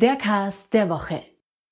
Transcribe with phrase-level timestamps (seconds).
[0.00, 1.20] Der Cast der Woche.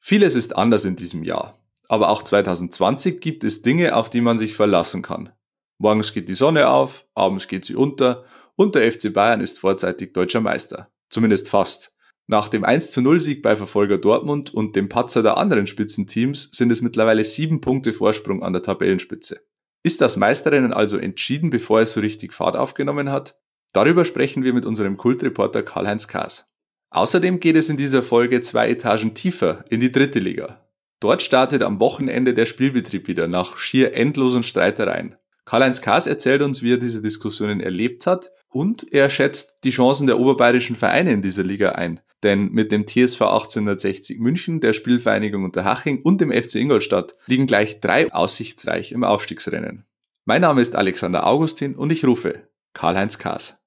[0.00, 1.60] Vieles ist anders in diesem Jahr.
[1.86, 5.30] Aber auch 2020 gibt es Dinge, auf die man sich verlassen kann.
[5.78, 8.24] Morgens geht die Sonne auf, abends geht sie unter
[8.56, 10.90] und der FC Bayern ist vorzeitig deutscher Meister.
[11.08, 11.94] Zumindest fast.
[12.26, 16.48] Nach dem 1 zu 0 Sieg bei Verfolger Dortmund und dem Patzer der anderen Spitzenteams
[16.50, 19.40] sind es mittlerweile sieben Punkte Vorsprung an der Tabellenspitze.
[19.84, 23.38] Ist das Meisterrennen also entschieden, bevor es so richtig Fahrt aufgenommen hat?
[23.72, 26.50] Darüber sprechen wir mit unserem Kultreporter Karl-Heinz Kaas.
[26.90, 30.66] Außerdem geht es in dieser Folge zwei Etagen tiefer in die dritte Liga.
[31.00, 35.16] Dort startet am Wochenende der Spielbetrieb wieder nach schier endlosen Streitereien.
[35.44, 40.06] Karl-Heinz Kaas erzählt uns, wie er diese Diskussionen erlebt hat und er schätzt die Chancen
[40.06, 42.00] der oberbayerischen Vereine in dieser Liga ein.
[42.22, 47.80] Denn mit dem TSV 1860 München, der Spielvereinigung Unterhaching und dem FC Ingolstadt liegen gleich
[47.80, 49.84] drei aussichtsreich im Aufstiegsrennen.
[50.24, 53.58] Mein Name ist Alexander Augustin und ich rufe Karl-Heinz Kaas.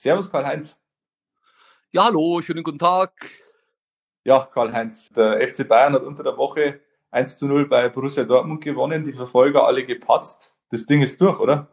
[0.00, 0.80] Servus Karl-Heinz.
[1.92, 3.12] Ja, hallo, schönen guten Tag.
[4.24, 8.64] Ja, Karl-Heinz, der FC Bayern hat unter der Woche 1 zu 0 bei Borussia Dortmund
[8.64, 10.54] gewonnen, die Verfolger alle gepatzt.
[10.70, 11.68] Das Ding ist durch, oder?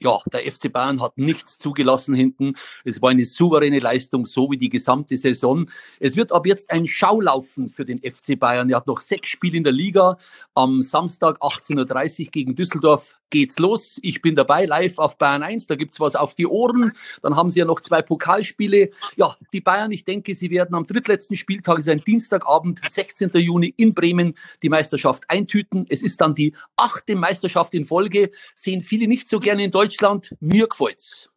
[0.00, 2.54] ja, der FC Bayern hat nichts zugelassen hinten.
[2.84, 5.70] Es war eine souveräne Leistung, so wie die gesamte Saison.
[6.00, 8.68] Es wird ab jetzt ein Schaulaufen für den FC Bayern.
[8.68, 10.18] Er hat noch sechs Spiele in der Liga.
[10.54, 13.98] Am Samstag 18.30 Uhr gegen Düsseldorf geht's los.
[14.02, 15.66] Ich bin dabei, live auf Bayern 1.
[15.66, 16.92] Da gibt's was auf die Ohren.
[17.22, 18.90] Dann haben sie ja noch zwei Pokalspiele.
[19.16, 23.30] Ja, die Bayern, ich denke, sie werden am drittletzten Spieltag, ist ein Dienstagabend, 16.
[23.34, 25.86] Juni in Bremen, die Meisterschaft eintüten.
[25.88, 28.30] Es ist dann die achte Meisterschaft in Folge.
[28.54, 30.34] Sehen viele nicht so gerne in Deutschland.
[30.40, 31.28] Mir gefällt's.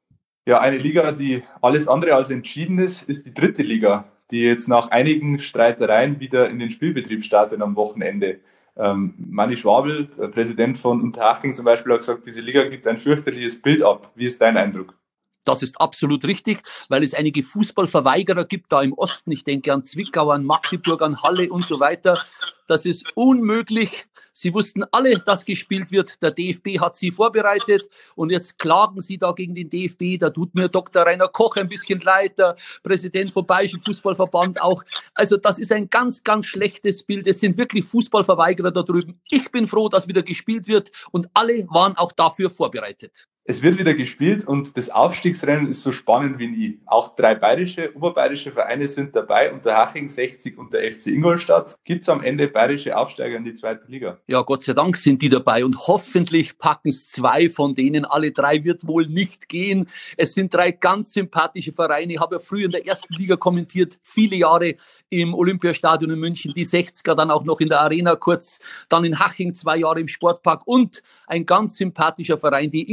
[0.46, 4.68] Ja, eine Liga, die alles andere als entschieden ist, ist die dritte Liga, die jetzt
[4.68, 8.40] nach einigen Streitereien wieder in den Spielbetrieb startet am Wochenende.
[8.80, 13.62] Ähm, Manni Schwabel, Präsident von Unterhaching zum Beispiel, hat gesagt, diese Liga gibt ein fürchterliches
[13.62, 14.10] Bild ab.
[14.16, 14.96] Wie ist dein Eindruck?
[15.44, 19.32] Das ist absolut richtig, weil es einige Fußballverweigerer gibt da im Osten.
[19.32, 22.20] Ich denke an Zwickau, an Magdeburg, an Halle und so weiter.
[22.68, 24.08] Das ist unmöglich,
[24.40, 26.22] Sie wussten alle, dass gespielt wird.
[26.24, 30.18] Der DFB hat sie vorbereitet und jetzt klagen sie da gegen den DFB.
[30.18, 31.06] Da tut mir Dr.
[31.06, 34.82] Rainer Koch ein bisschen leid, der Präsident vom Bayerischen Fußballverband auch.
[35.14, 37.28] Also das ist ein ganz, ganz schlechtes Bild.
[37.28, 39.20] Es sind wirklich Fußballverweigerer da drüben.
[39.30, 43.28] Ich bin froh, dass wieder gespielt wird und alle waren auch dafür vorbereitet.
[43.50, 46.80] Es wird wieder gespielt und das Aufstiegsrennen ist so spannend wie nie.
[46.86, 51.76] Auch drei bayerische, oberbayerische Vereine sind dabei, unter Haching 60 und der FC Ingolstadt.
[51.84, 54.20] Gibt es am Ende bayerische Aufsteiger in die zweite Liga?
[54.28, 58.06] Ja, Gott sei Dank sind die dabei und hoffentlich packen es zwei von denen.
[58.06, 59.90] Alle drei wird wohl nicht gehen.
[60.16, 62.14] Es sind drei ganz sympathische Vereine.
[62.14, 64.76] Ich habe ja früher in der ersten Liga kommentiert, viele Jahre
[65.10, 69.20] im Olympiastadion in München, die 60er, dann auch noch in der Arena kurz, dann in
[69.20, 72.90] Haching zwei Jahre im Sportpark und ein ganz sympathischer Verein, die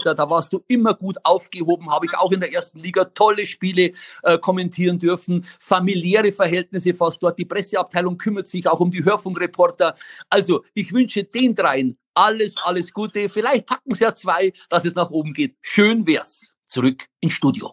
[0.00, 3.46] Ingolstädter, da warst du immer gut aufgehoben, habe ich auch in der ersten Liga tolle
[3.46, 9.04] Spiele äh, kommentieren dürfen, familiäre Verhältnisse fast dort, die Presseabteilung kümmert sich auch um die
[9.04, 9.96] Hörfunkreporter.
[10.28, 13.28] Also ich wünsche den dreien alles, alles Gute.
[13.28, 15.56] Vielleicht packen sie ja zwei, dass es nach oben geht.
[15.62, 16.52] Schön wär's.
[16.66, 17.72] Zurück ins Studio.